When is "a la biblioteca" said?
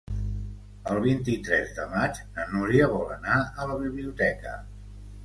3.65-4.57